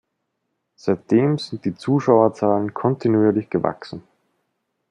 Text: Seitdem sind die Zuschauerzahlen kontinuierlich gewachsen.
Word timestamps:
Seitdem 0.77 1.37
sind 1.37 1.63
die 1.63 1.75
Zuschauerzahlen 1.75 2.73
kontinuierlich 2.73 3.51
gewachsen. 3.51 4.01